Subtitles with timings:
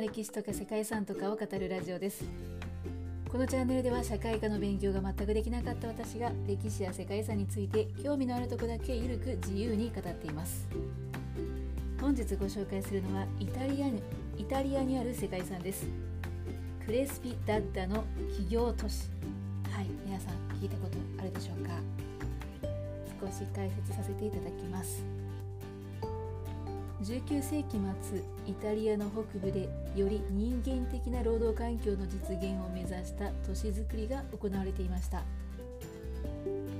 [0.00, 2.24] 歴史とか世界遺産とかを語るラジオです。
[3.30, 10.66] このチャンネルでは社会科の勉強が全くできなかった私が歴史や世界遺産について興味のあるとこだけゆるく自由に語っています。
[12.00, 14.02] 本日ご紹介するのはイタリアに
[14.38, 15.86] イタリアにある世界遺産です。
[16.86, 19.10] クレスピダッダの企業都市。
[19.70, 21.72] はい皆さん聞いたことあるでしょうか？
[23.20, 25.04] 少し解説させていただきます。
[27.02, 35.22] 19世紀末イタリアの北部でより人間的な労働環境の実現を目指した都市づくりが行われていました。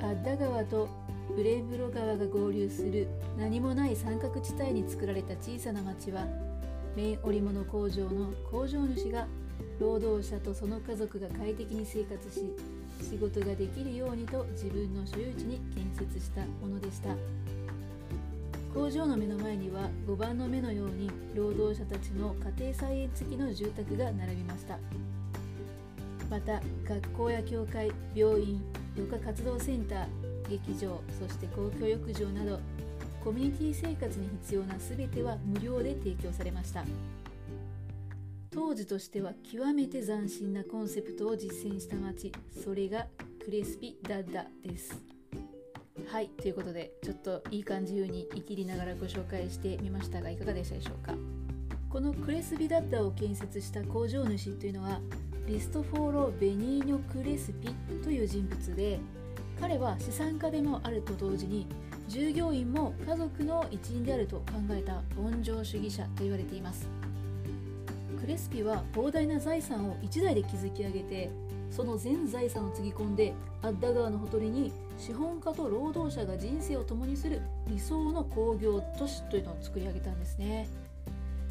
[0.00, 0.88] アッダ川と
[1.34, 6.26] ブレーブロ川が合流する何もない三角地帯に作られた小さな町は
[6.94, 9.26] 綿織物工場の工場主が
[9.80, 12.52] 労働者とその家族が快適に生活し
[13.02, 17.08] 仕事ができるようにと自分の所有地に建設したものでした。
[18.74, 24.80] 工場の目の前には5番の目のように労働者たちの家庭菜園付きの住宅が並びました。
[26.28, 28.60] また学校や教会病院
[28.96, 30.06] 余暇活動センター
[30.50, 32.58] 劇場そして公共浴場など
[33.22, 36.84] コミュニティ生活に必要な全ては無料で提供されました。
[38.50, 42.32] 当時としては極めて斬新なコンセプトを実践した街
[42.64, 43.06] それが
[43.44, 45.13] クレスピ・ダッダです。
[46.06, 51.14] はいということでちょっといい感じに生きりながらご紹介してみましたがいかがでしたでしょうか？
[51.90, 55.00] このクレスビダッダを建設した工場主というのは
[55.46, 57.70] リストフォーロ・ベニーニョ・クレスピ
[58.02, 59.00] という人物で
[59.60, 61.66] 彼は資産家でもあると同時に
[62.08, 66.88] 従業員も家族の一員であると考えた温情主義者と言われています。
[68.20, 71.30] クレスピは膨大な財産を一代で築き上げて
[71.70, 80.68] その全財産をつぎ込んでアッダ川のほとりに資本家と労働者が人生を共にする理想の工業都市というのを作り上げたんですね。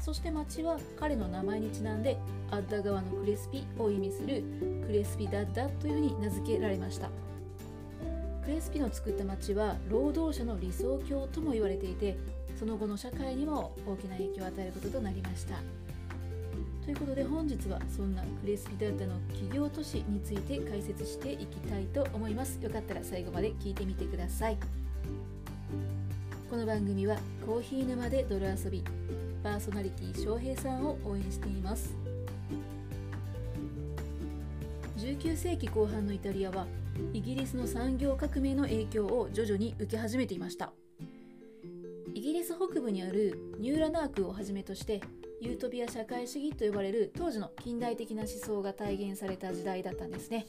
[0.00, 2.16] そして町は彼の名前にちなんで
[2.50, 4.42] アッダ川のクレスピを意味する
[4.86, 7.10] クレスピダッダというふうに名付けられました。
[8.44, 12.16] クレスピの作った町は労働者の理想郷とも言われていて
[12.58, 15.56] その後の社会にも大きな影響を与えることとなりました。
[16.88, 22.58] ということで本日はそんなクレスピダッダの企業都市について解説していきたいと思います。
[22.62, 24.56] よかったら最後まで聞いてみてください。
[26.48, 28.82] この番組はコーヒー沼で泥遊び
[29.42, 31.94] パーソナリティ翔平さんを応援しています。
[34.96, 36.66] 19世紀後半のイタリアは
[37.12, 40.72] イギリスの産業革命の影響を徐々に受け始めていました。
[42.14, 45.02] イギリス北部にあるニューラナークをはじめとして
[45.40, 50.46] ユートピア社会主義と呼ばれる当時の近代的な思想が体現された時代だったんですね。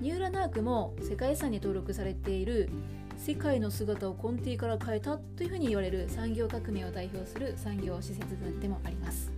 [0.00, 2.68] ニューラナークも世界遺産に登録されている
[3.16, 9.30] 世界の姿を根底から変えたというふうに言われる産業革命を代表する産業施設群でもあります。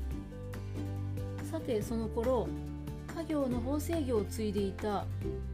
[1.51, 2.49] さてその頃
[3.19, 5.05] 家業の縫製業を継いでいた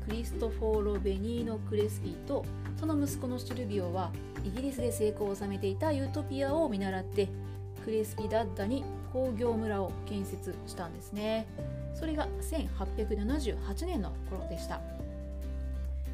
[0.06, 2.44] クリストフォーロ・ベニーノ・クレスピーと
[2.78, 4.12] その息子のシルビオは
[4.44, 7.28] イギリスで成功を収めていたユートピアを見習って
[7.84, 11.46] クレスピダッダに工業村を建設したんですね。
[11.94, 14.80] それが1878年の頃でした。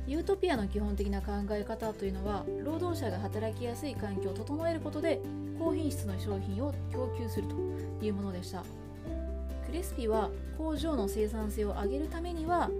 [0.06, 5.20] ユートピアの基本的な考え方というのは労働者が働きやすい環境を整えることで
[5.58, 7.54] 高品質の商品を供給すると
[8.04, 8.62] いうものでした。
[9.66, 12.70] クレスピは工場の生産性を上げるためには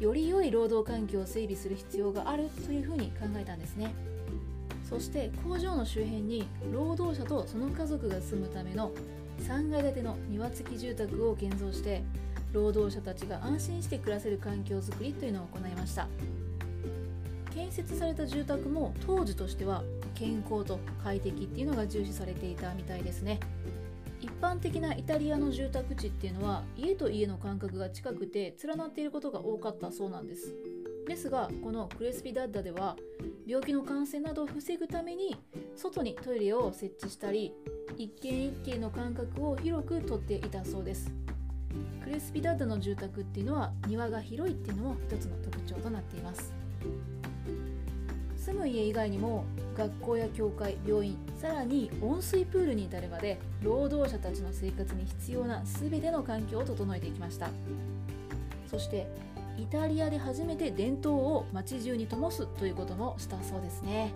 [0.00, 3.94] より良い労働環境を整備する必要があるというふうに考えたんですね。
[4.88, 8.92] そして工場の周辺に労働者とその家族が住むための
[9.40, 12.02] 3階建ての庭付き住宅を建造して
[12.52, 16.06] 労働者たちが安心して暮らせる環境づくりというのを行いました。
[17.52, 19.82] 建設された住宅も当時としては
[20.14, 23.40] 健康と快適っていうのが重視されていたみたいですね。
[24.20, 30.54] 一般的なイタリアの住宅地っていうのは家と家の間隔が近くて連なっていることが多かったそうなんです。
[31.06, 32.96] ですがこのクレスピダッダでは
[33.46, 35.36] 病気の感染などを防ぐために
[35.76, 37.52] 外にトイレを設置したり
[37.96, 41.12] 一軒一軒の間隔を広くとっていたそうです。
[42.02, 46.52] クレスピダッダの住宅っていうのは庭が広いっていうのも一つの特徴となっています。
[48.36, 57.48] 住む家以外にも学校や教会病院さらに温水プールに至るまで労働者たちの生活に必要な全ての環境を整えていきました。
[58.70, 59.06] そして
[59.56, 64.12] イタリアで初めて伝統を街中に灯すということもしたそうですね。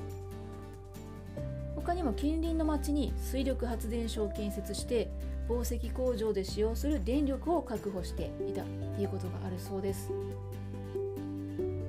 [1.77, 5.09] 他にも近隣の町に水力発電所を建設して
[5.49, 8.65] 紡績工場で使用する電力を確保していたっ
[8.97, 10.11] ていうことがあるそうです。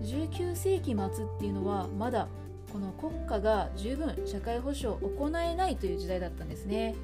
[0.03, 2.27] 19世紀末っていうのはまだ
[2.71, 6.95] この国家が十分社会保障を行えないという時代だったんですね。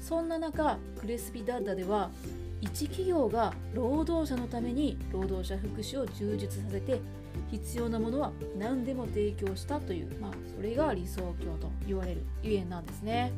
[0.00, 2.10] そんな中クレスピダッダでは
[2.62, 7.00] 一企業が労働者のために労働者福祉を充実させて
[7.50, 13.32] 必要なものは何でも提供したという、まあ、それが理想郷と言われるゆえんなんですね。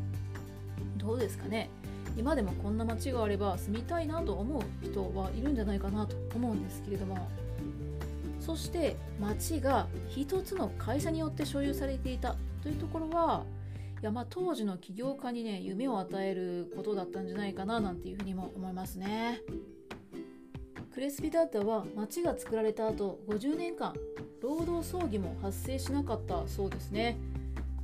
[0.99, 1.71] どうですかね。
[2.17, 7.17] 今でもこんな街があれば住みたいなと思う人はいるんじゃないかなと思うんですけれども。
[8.41, 13.43] そして町が一つの会社によって所有されていたというところは
[14.05, 19.41] やまあ当時の起業家にね夢を与えることだったんじゃないかななんていうふうにも思いますね。
[20.93, 23.95] クレスピダッタは町が作られた後50年間
[24.41, 27.19] 労働争議も発生しなかったそうですね。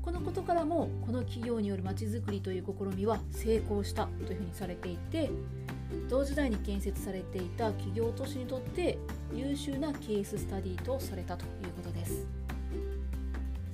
[0.03, 5.31] このことからもこの企業によるまちづくりという試みは成功したというふうにされていて
[6.09, 8.99] 同時代に建設されていた企業都市にとって
[9.35, 12.27] 優秀なケーススタディとされたということです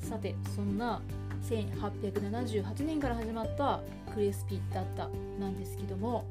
[0.00, 1.00] さてそんな
[1.44, 3.80] 1878年から始まった
[4.14, 6.24] クレスピだったなんですけども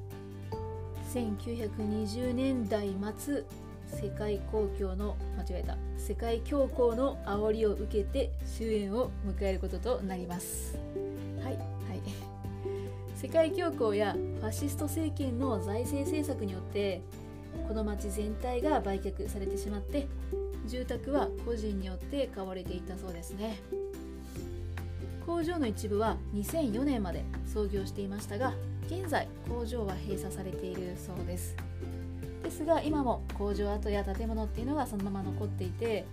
[1.14, 3.44] 1920年代末
[3.88, 10.78] 世界公共の間違えた世界恐慌の煽りを受けて終焉を迎えることとなります。
[11.44, 11.54] はい。
[11.54, 11.66] はい。
[13.16, 17.02] 世界恐慌やファシスト政権の財政政策によって
[17.68, 20.08] この町全体が売却されてしまって
[20.68, 23.60] 住宅は個人によって買われていたそうですね
[25.26, 28.54] 工場の一部は2004年まで創業していましたが
[28.88, 31.56] 現在工場は閉鎖されているそうです。
[32.44, 36.06] ですが今も工場跡や建物っていうのがそのまま残っていて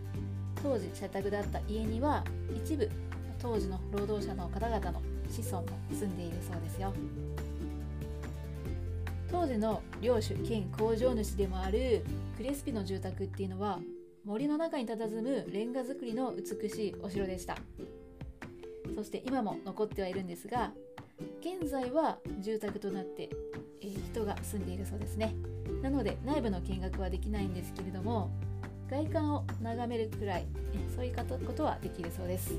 [0.63, 2.25] 当時社宅だった家には
[2.57, 2.91] 一部
[3.39, 6.95] 当時の労働者の方々の子孫も住んでいるそうですよ。
[9.31, 12.05] 当時の領主兼工場主でもある
[12.37, 13.79] クレスピの住宅っていうのは
[14.25, 17.57] 森の中に佇むレンガ造りの美しいお城でした。
[18.95, 20.73] そして今も残ってはいるんですが
[21.41, 23.31] 現在は住宅となって、
[23.81, 25.35] えー、人が住んでいるそうですね。
[25.83, 28.31] なので内部の見学はできないんですけれども
[28.91, 30.47] 外観を眺めるくらい
[30.95, 32.55] そういうことはできるそうです。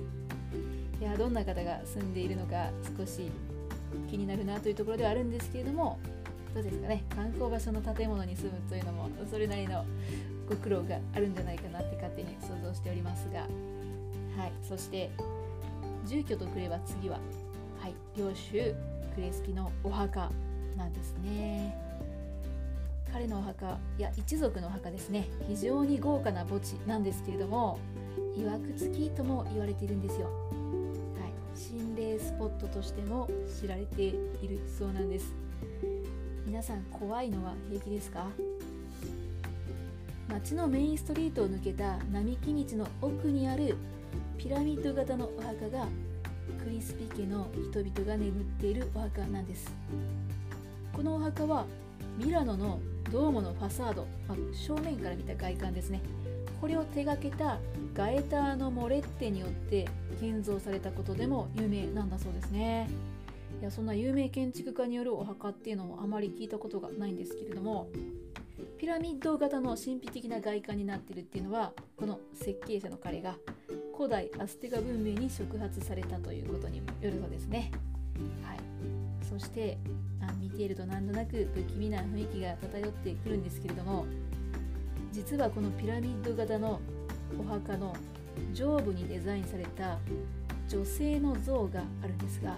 [1.00, 3.30] いやどんな方が住んでいるのか少し
[4.10, 6.00] 気になるなというところではあるんですけれども
[6.54, 7.04] どうですかね。
[7.16, 9.86] 観光場所の建物に住むというのもそれなりの
[10.48, 13.42] ご苦労があるんじゃないかなって勝手に想像しておりますが。
[14.38, 14.52] はい。
[14.68, 15.10] そして
[16.06, 17.20] 住居とくれば次は
[17.80, 18.74] はい領主
[19.16, 20.32] クレスピのお墓
[20.78, 21.78] なんですね。
[23.12, 25.28] 彼のお墓いや一族のお墓ですね。
[25.48, 27.80] 非常に豪華な墓地なんですけれども
[28.36, 30.28] いわくつきとも言われているんですよ。
[30.28, 33.30] はい心霊スポットとしても
[33.62, 34.12] 知られてい
[34.48, 35.34] るそうなんです。
[36.46, 38.28] 皆さん怖いのは平気ですか？
[40.30, 43.78] 街のメインストリートを抜けた並木道の奥にある
[44.38, 45.88] ピラミッド型のお墓が
[46.64, 49.74] クリスピ家の人々が眠っているお墓なんです。
[50.92, 51.66] このお墓は
[52.18, 52.80] ミラノの
[53.12, 56.02] ドームのファサード、まあ、正面から見た外観ですね。
[56.62, 57.60] これを手がけた
[57.94, 59.88] ガエターノ・モレッテによって
[60.20, 62.90] 建造されたことでも有名なんだそうですね。
[63.62, 67.88] いやそんな有名建築家によるお墓っていうのもあまり聞いたことがないんですけれども
[68.78, 73.38] ピラミッド型の神秘的な外観になってるっていうのはこの設計者の彼が
[73.96, 77.72] 古代アステガ文明に触発されたということにもよるそうですね。
[78.44, 78.58] はい、
[79.30, 79.78] そして
[80.22, 84.06] あ見ているとなんとなく不気味な雰囲気が漂ってくるんですけれども
[85.12, 86.80] 実はこのピラミッド型の
[87.40, 87.96] お墓の
[88.54, 90.00] 上部にデザインされた
[90.68, 92.58] 女性の像があるんですが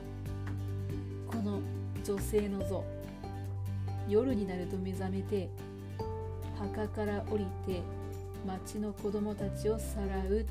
[1.28, 1.60] この
[2.04, 2.84] 女性の像
[4.08, 5.50] 夜になると目覚めて
[6.58, 7.82] 墓から降りて
[8.46, 10.46] 町の子供たちをさらう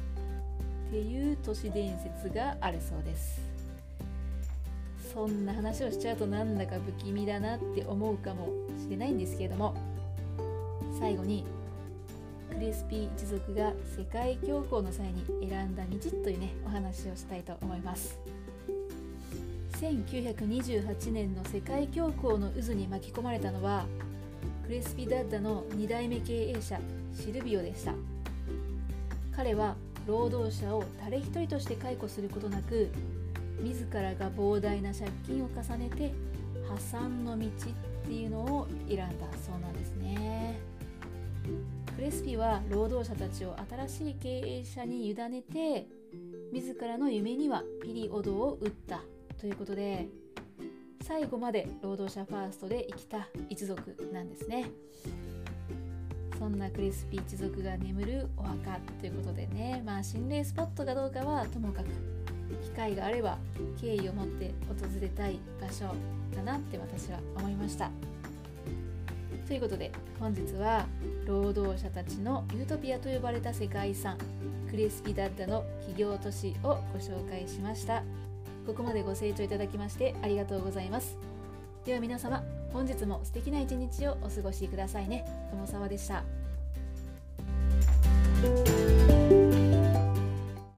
[0.89, 3.41] っていう都市伝説があるそうです
[5.13, 8.49] そんな話をしちゃうとなんだか不気味だなって思うかも
[8.79, 9.75] しれないんですけれども
[10.99, 11.45] 最後に
[12.53, 18.19] クリスピー一族が世界恐慌の際に選んだ道というねお話をしたいと思います。
[19.81, 23.85] 1928年の世界恐慌の渦に巻き込まれたのは
[24.65, 26.81] クレスピダッダの2代目経営者
[27.13, 27.93] シルビオでした。
[29.35, 29.75] 彼は
[30.07, 32.91] 労働者を誰一人として解雇することなく
[33.61, 36.13] 自らが膨大な借金を重ねて
[36.69, 37.51] 破産の道っ
[38.07, 40.59] ていうのを選んだそうなんですね。
[41.95, 43.55] クレスピは労働者たちを
[43.87, 45.87] 新しい経営者に委ねて
[46.53, 49.01] 自らの夢にはピリオドを打った
[49.39, 50.09] ということで
[51.03, 54.71] 最後まで労働者ファーストで生きた一族なんですね。
[56.39, 59.83] そんなクリスピー一族が眠るお墓ということでね。
[59.85, 61.87] まあ心霊スポットかどうかはともかく
[62.63, 63.39] 機会があれば
[63.81, 65.95] 敬意を持って訪れたい場所
[66.35, 67.91] だなって私は思いました。
[69.47, 70.87] ということで本日は
[71.27, 74.17] 労働者たちのユートピアと呼ばれた世界遺産
[74.71, 78.03] クレスピダッダの企業都市をご紹介しました。
[78.67, 81.19] ここまでご清聴いただきましてありがとうございます。
[81.85, 82.43] では皆様
[82.75, 85.25] 本日も素敵な一日をお過ごしくださいね。
[85.53, 86.25] 友沢でした。